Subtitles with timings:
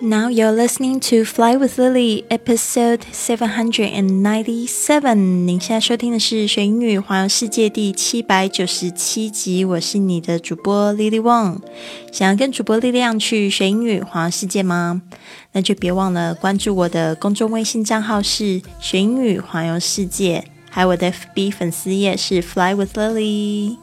[0.00, 5.16] Now you're listening to Fly with Lily, episode seven hundred and ninety-seven.
[5.44, 9.64] 您现在收听的是学英语环游世界第七百九十七集。
[9.64, 11.58] 我是你的主播 Lily Wong。
[12.12, 15.02] 想要跟主播力量去学英语环游世界吗？
[15.50, 23.76] 那就别忘了关注我的公众微信账号是学英语环游世界，还有我的 FB 粉丝页是 Fly with Lily。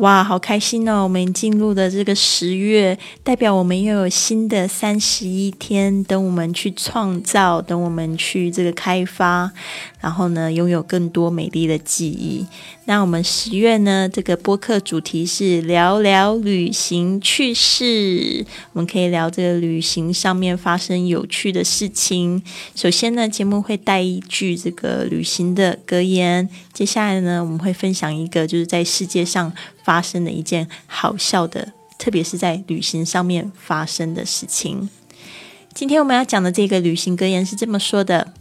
[0.00, 1.02] 哇，好开心哦！
[1.02, 9.52] 我们进入的这个十月，代表我们又有新的三十一天，等我们去创造，等我们去这个开发，
[10.00, 12.46] 然后呢，拥有更多美丽的记忆。
[12.86, 22.42] 那我们十月呢，这个播客主题是聊聊旅行趣事，我们可以聊这个旅行上面发生有趣的事情。
[22.74, 29.52] 首先呢，节目会带一句这个旅行的格言，接下来呢，我们会分享一个就是在世界上
[29.84, 34.88] 发生的一件好笑的，特别是在旅行上面发生的事情。
[35.72, 38.32] 今天我们要讲的这个旅行格言是这么说的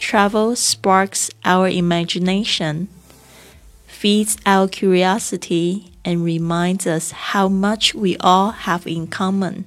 [0.00, 9.08] ：Travel sparks our imagination。feeds our curiosity and reminds us how much we all have in
[9.08, 9.64] common.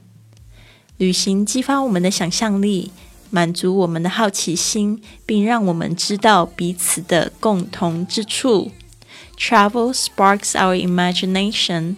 [0.97, 2.91] 旅行激发我们的想象力，
[3.31, 8.71] 满足我们的好奇心，并让我们知道彼此的共同之处。
[9.37, 11.95] Travel sparks our imagination,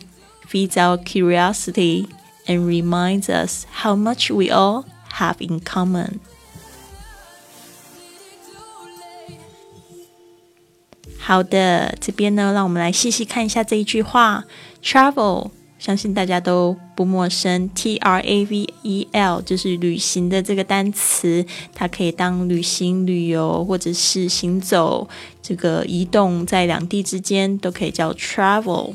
[0.50, 2.08] feeds our curiosity,
[2.48, 4.86] and reminds us how much we all
[5.18, 6.20] have in common.
[11.29, 14.45] 好的，这边呢，让我们来细细看一下这一句话。
[14.81, 17.69] Travel，相信大家都不陌生。
[17.71, 25.09] T R A V E L 就是旅行的这个单词，它可以当旅行、旅游或者是行走，
[25.43, 28.95] 这个移动在两地之间都可以叫 travel。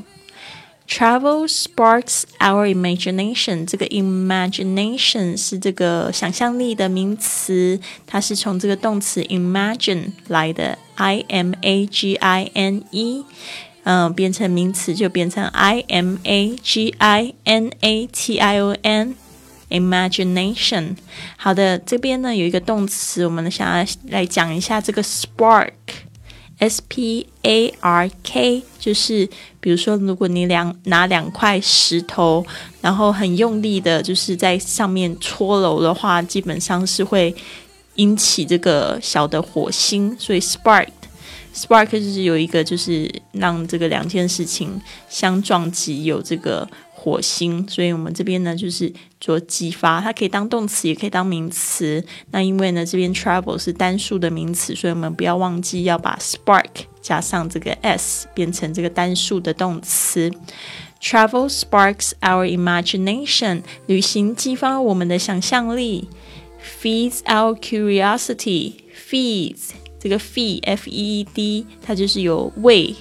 [0.91, 3.67] Travel sparks our imagination。
[3.67, 13.25] 这个 imagination 是这个想象力的名词，它是从这个动词 imagine 来的，i m a g i n e，
[13.83, 20.95] 嗯，变成名词就变成 i m a g i n a t i o n，imagination。
[21.37, 25.73] 好的，这边呢有一个动词，我们想要来讲一下这个 spark。
[26.62, 29.28] S P A R K 就是，
[29.60, 32.46] 比如说，如果你两拿两块石头，
[32.82, 37.36] 然后很用力的，就是在上面搓揉的话，基本上是会
[37.96, 40.16] 引起这个小的火星。
[40.20, 44.80] 所以 spark，spark 就是有一个，就是让这个两件事情
[45.10, 46.68] 相撞击，有这个。
[47.04, 52.06] 火星，所以我们这边呢就是做激发，它可以当动词，也可以当名词。
[52.30, 56.68] 那因为呢这边 travel 是单数的名词，所以我们不要忘记要把 spark
[57.02, 60.32] 加上这个 s，变成这个单数的动词。
[61.02, 66.08] Travel sparks our imagination，旅行激发我们的想象力。
[66.80, 72.96] Feeds our curiosity，feeds 这个 feed f e e d，它就是有喂，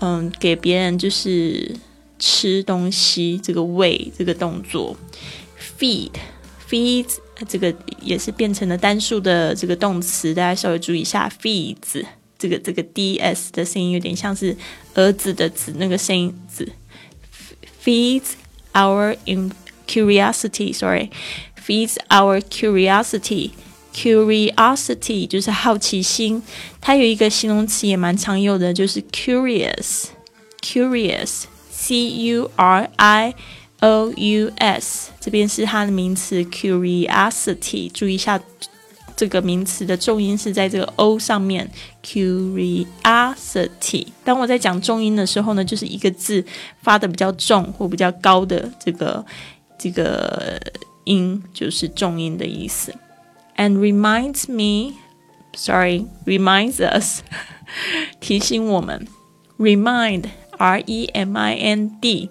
[0.00, 1.74] 嗯，给别人就是。
[2.18, 4.96] 吃东西这个喂这个动作
[5.78, 6.12] ，feed
[6.68, 7.16] feeds
[7.46, 12.06] 这个也是变成了单数的这个动词，大家稍微注意一下，feeds
[12.38, 14.56] 这个这个 d s 的声音有点像是
[14.94, 16.72] 儿子的子那个声音子
[17.84, 18.30] ，feeds
[18.72, 19.16] our
[19.86, 26.42] curiosity，sorry，feeds our curiosity，curiosity 就是好奇心，
[26.80, 31.44] 它有一个形容词也蛮常用的，就是 curious，curious。
[31.86, 33.34] C U R I
[33.78, 38.40] O U S，这边是它的名词 curiosity，注意一下
[39.14, 41.70] 这个名词的重音是在这个 O 上面
[42.04, 44.08] curiosity。
[44.24, 46.44] 当我在讲重音的时候呢，就是一个字
[46.82, 49.24] 发的比较重或比较高的这个
[49.78, 50.60] 这个
[51.04, 52.92] 音，就是重音的意思。
[53.56, 57.20] And reminds me，sorry，reminds us，
[58.18, 59.06] 提醒我们
[59.56, 60.24] ，remind。
[60.58, 62.30] R E M I N D，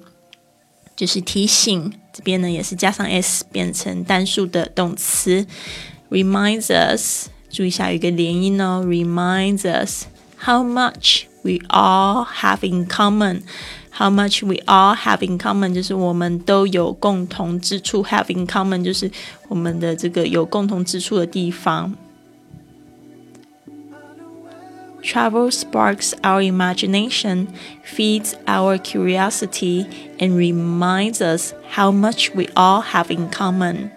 [0.95, 1.94] 就是提醒。
[2.13, 5.45] 这边呢也是加上 s 变成单数的动词
[6.10, 7.27] ，reminds us。
[7.50, 10.06] 注意一下有一个连音哦，reminds us
[10.44, 13.42] how much we all have in common。
[13.98, 18.04] How much we all have in common，就是我们都有共同之处。
[18.04, 19.10] Have in common 就是
[19.48, 21.95] 我们的这个有共同之处的地方。
[25.05, 27.49] Travel sparks our imagination,
[27.83, 29.87] feeds our curiosity,
[30.19, 33.91] and reminds us how much we all have in common.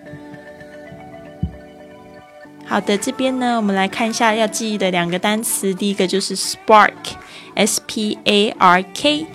[2.66, 5.74] 好的，这边呢，我们来看一下要记忆的两个单词。
[5.74, 9.26] 第一个就是 spark，s p a r k；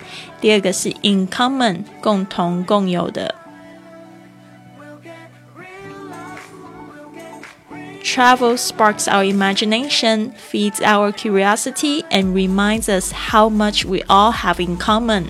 [0.41, 3.35] 第二个是 in common，共同共有的。
[8.14, 14.60] Travel sparks our imagination, feeds our curiosity, and reminds us how much we all have
[14.64, 15.24] in common.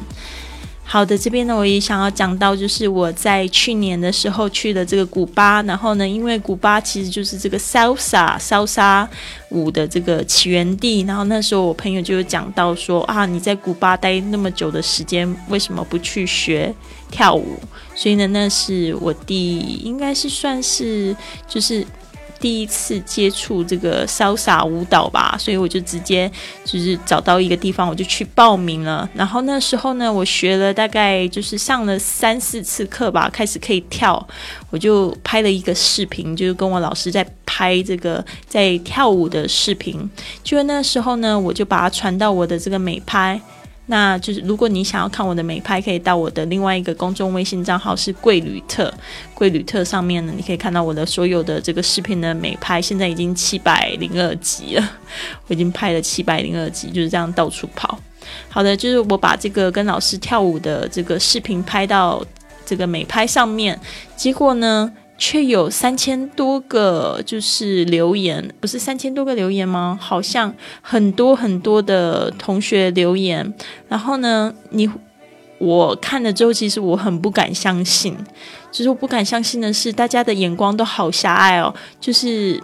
[0.85, 9.09] 好的，这边呢，我也想要讲到，就是我在去年的时候去的这个古巴，然后呢，因为古巴其实就是这个 salsa 烧沙
[9.49, 16.75] 舞的这个起源地，然后那时候我朋友就有讲到说啊，你在古巴待那么久的时间，为什么不去学
[17.11, 17.59] 跳舞？
[17.95, 21.17] 所以呢，那是我第应该是算是
[21.49, 21.83] 就是。
[22.41, 26.31] 第一次接触这个潇洒舞蹈吧，所以我就直接
[26.65, 29.09] 就是找到一个地方，我就去报名了。
[29.15, 34.27] 然后那时候呢，我学了大概就是上了三四次课吧，开始可以跳，
[34.71, 40.11] 我就拍了一个视频，就是跟我老师在拍这个在跳舞的视频。
[40.43, 43.41] 就那时候呢，我就把它传到我的这个美拍。
[43.87, 48.93] 那就是，如果你想要看我的美拍，可以到我的另外一个公众微信账号是贵旅特，
[49.35, 54.91] 贵旅特上面呢，你可以看到我的所有的这个视频的美拍，现在已经七百零二集了，
[55.49, 57.99] 我已经拍了七百零二集，就是这样到处跑。
[58.49, 62.25] 好的，就是我把这个跟老师跳舞的这个视频拍到
[62.65, 63.79] 这个美拍上面，
[64.17, 64.91] 结果呢？
[65.17, 69.99] 却有三千多个就是留言，不是三千多个留言吗？
[70.01, 73.55] 好像很多很多的同学留言。
[73.89, 74.91] 然后呢，你
[75.59, 78.17] 我看了之后，其实我很不敢相信。
[78.73, 81.73] 就是我不敢相信的是，大家的眼光都好狭隘哦。
[82.01, 82.61] 就是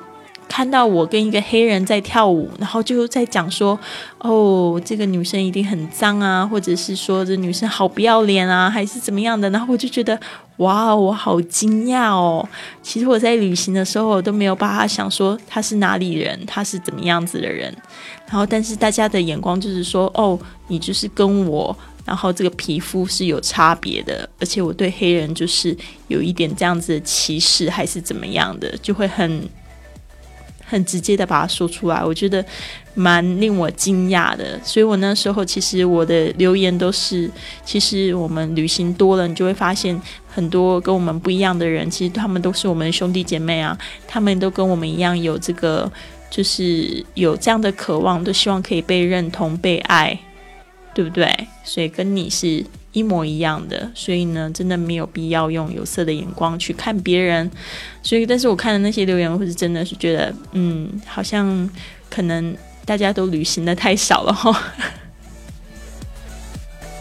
[0.51, 3.79] 看到我跟一个黑人在跳舞，然后就在讲说
[4.19, 10.19] ：“哦，这个女生一定很脏啊，或者是说这女生好不要脸啊，还是怎么样的？”然后我就觉得。
[10.57, 12.47] 哇，我好惊讶哦！
[12.83, 17.75] 其实我在旅行的时候，我都没有把他想说他是哪里人，他是怎么样子的人。
[18.29, 20.39] 然后，但是大家的眼光就是说，哦，
[20.69, 21.75] 你就是跟我，
[22.05, 25.75] 然后这个皮肤是有差别的，而且我对黑人就是
[26.09, 29.49] 有一点这样子的歧视，还是怎么样的，就会很。
[30.71, 32.45] 很直接的把它说出来，我觉得
[32.95, 34.57] 蛮令我惊讶的。
[34.63, 37.29] 所以我那时候其实我的留言都是，
[37.65, 40.01] 其实我们旅行多了，你就会发现
[40.33, 43.77] 很多跟我们不一样的人，其实他们都是我们兄弟姐妹啊，
[44.07, 45.91] 他们都跟我们一样有这个，
[46.31, 50.17] 就是有这样的渴望，都希望可以被认同、被爱，
[50.95, 51.29] 对不对？
[51.65, 52.65] 所以跟你是。
[52.93, 57.51] 一模一样的，所以呢，真的没有必要用有色的眼光去看别人。
[58.03, 61.69] 所以，但是我看的那些留言，我是真的是觉得，嗯，好像
[62.09, 64.53] 可能大家都旅行的太少了哈。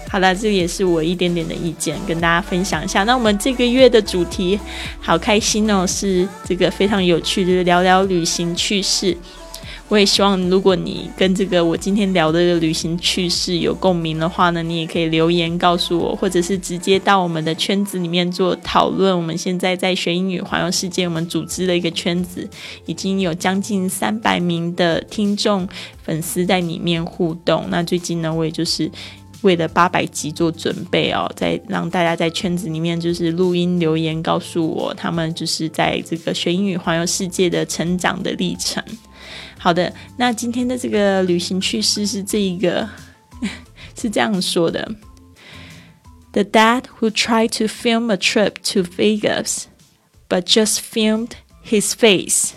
[0.09, 3.03] 好了，这也是我一点点的意见，跟大家分享一下。
[3.03, 4.59] 那我们这个月的主题
[4.99, 9.15] 好开心哦，是这个非常有趣，就是聊聊旅行趣事。
[9.89, 19.17] 我也希望，如果你跟这个我今天聊的旅行趣事有共鸣的话呢，你也可以留言告诉我，或者是直接到我们的圈子里面做讨论。
[19.17, 22.47] 我们现在在学英语环游世界，我们组织了一个圈子，
[22.85, 25.67] 已经有将近三百名的听众
[26.03, 27.65] 粉丝在里面互动。
[27.69, 28.91] 那最近呢，我也就是
[29.41, 38.83] 为了八百集做准备哦，在让大家在圈子里面就是录音留言，告诉我他们就是在这个学英语环游世界的成长的历程。
[39.58, 42.88] 好的，那今天的这个旅行趣事是这一个，
[43.98, 44.94] 是这样说的：
[46.32, 49.64] The dad who tried to film a trip to Vegas,
[50.28, 51.30] but just filmed
[51.64, 52.52] his face。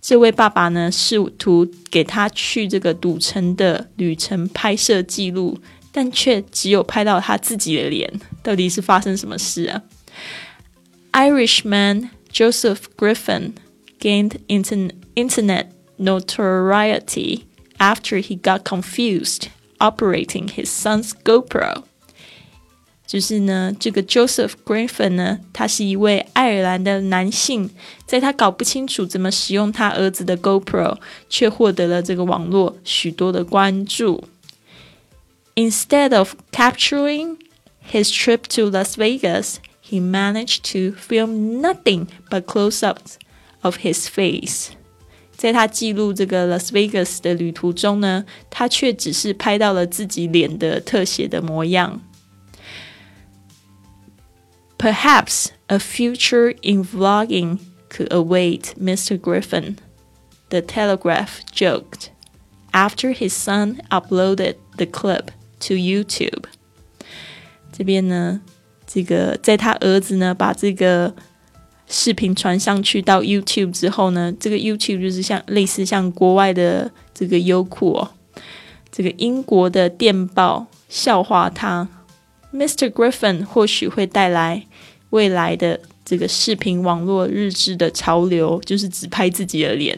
[0.00, 5.60] 这位爸爸呢，试图给他去这个赌城的旅程拍摄记录，
[5.92, 8.12] 但却只有拍到他自己的脸。
[8.42, 9.82] 到底是发生什么事啊？
[11.12, 13.52] Irishman Joseph Griffin
[14.00, 15.66] gained internet
[15.98, 17.44] notoriety
[17.78, 19.48] after he got confused
[19.78, 21.84] operating his son's GoPro。
[23.04, 27.68] 就是呢，这个 Joseph Griffin 呢，他是一位爱尔兰的男性，
[28.06, 30.96] 在他搞不清楚怎么使用他儿子的 GoPro，
[31.28, 34.24] 却获得了这个网络许多的关注。
[35.56, 37.36] Instead of capturing
[37.90, 43.16] his trip to Las Vegas, he managed to film nothing but close-ups
[43.60, 44.70] of his face.
[45.36, 52.00] 在他记录这个 Las Vegas 的旅途中呢，他却只是拍到了自己脸的特写的模样。
[54.78, 57.58] Perhaps a future in vlogging
[57.88, 59.16] could await Mr.
[59.16, 59.76] Griffin,
[60.48, 62.10] the Telegraph joked
[62.72, 65.28] after his son uploaded the clip
[65.60, 66.44] to YouTube.
[67.72, 68.40] 这边呢，
[68.86, 71.14] 这个在他儿子呢把这个
[71.87, 78.11] 视频传上去到 YouTube 之后呢，这个 YouTube 就是像类似像国外的这个优酷哦，
[78.91, 81.87] 这个英国的电报笑话他
[82.53, 82.89] ，Mr.
[82.89, 84.65] Griffin 或许会带来
[85.11, 89.97] 未来的这个视频网络日志的潮流，就是只拍自己的脸。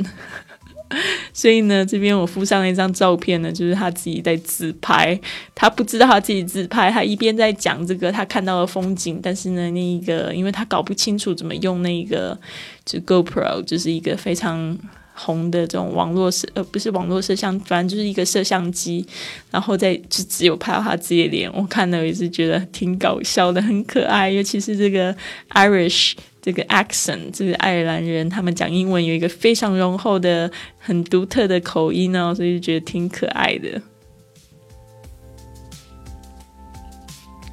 [1.34, 5.20] 所以呢，这边我附上了一张照片呢，就是他自己在自拍。
[5.54, 12.38] 他不知道他自己自拍，他一边在讲这个他看到的风景，但是呢，那一个因为他搞不清楚怎么用那个
[12.86, 14.78] 就 GoPro，就是一个非常
[15.20, 19.06] 红的这种网络摄呃不是网络摄像，反正就是一个摄像机，
[19.52, 21.52] 然后在就只有拍到他自己的脸。
[21.54, 25.16] 我看了也是觉得挺搞笑的，很可爱，尤其是这个
[25.50, 26.14] Irish。
[26.42, 30.50] 这个 accent，这个爱尔兰人，他们讲英文有一个非常浓厚的、
[30.80, 33.80] 很独特的口音哦，所以就觉得挺可爱的。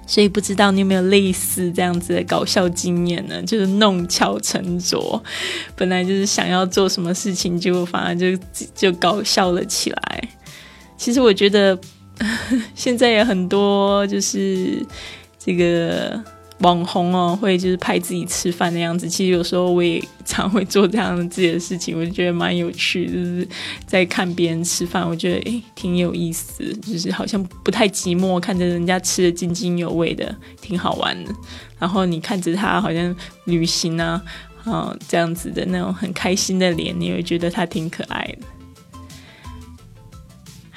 [0.07, 3.43] 所以不知道你有没有类似这样子的搞笑经验呢？
[3.43, 5.23] 就是弄巧成拙，
[5.75, 8.39] 本来就是想要做什么事情，结果反而就
[8.75, 10.29] 就搞笑了起来。
[10.97, 11.79] 其实我觉得
[12.75, 14.85] 现在有很多就是
[15.39, 16.23] 这个。
[16.61, 19.09] 网红哦，会就是拍自己吃饭的样子。
[19.09, 23.07] 其实有时候我也常会做这样的自己的事情，我就觉得蛮有趣。
[23.07, 23.47] 就是
[23.87, 31.31] 在看别人吃饭，我觉得诶挺有意思，就是好像不太寂寞，看着人家吃的津津有味的，挺好玩的。
[31.79, 34.23] 然后你看着他好像旅行啊，
[34.65, 38.56] 啊这样子的那种很开心的脸，你会觉得他挺可爱的。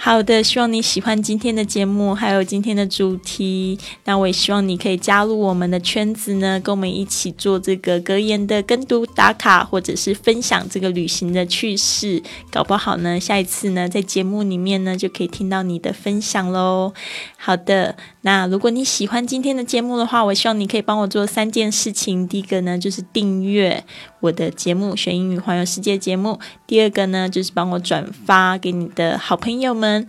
[0.01, 3.77] 好的，希望你喜欢今天的节目，还有今天的主题。
[4.05, 12.23] 那我也希望你可以加入我们的圈子呢，跟我们一起做这个格言的跟读打卡，或者是分享这个旅行的趣事。
[12.49, 16.93] 搞不好呢，下一次呢，在节目里面呢，就可以听到你的分享喽。
[17.35, 22.27] 好的，那如果你喜欢今天的节目的话，我希望你可以帮我做三件事情。
[22.27, 23.83] 第一个呢，就是订阅
[24.19, 30.05] 我的节目《学英语环游世界》节目；第二个呢，就是帮我转发给你的好朋友们。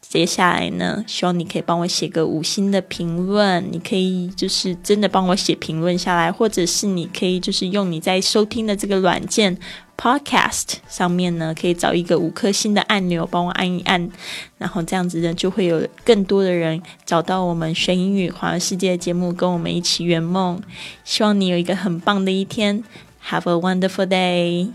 [0.00, 3.64] 接下来呢，希望你可以帮我写个五星的评论。
[3.70, 9.56] 你可以就是真的帮我写评论下来，或者是你可以就是用你在收听的这个软件。
[10.00, 14.10] Podcast 上面呢，可以找一个五颗星的按钮，帮我按一按，
[14.56, 20.58] 然后这样子呢，就会有更多的人找到我们学英语环游世界的节目，跟我们一起圆梦。
[21.04, 22.82] 希望你有一个很棒的一天
[23.28, 24.70] ，Have a wonderful day。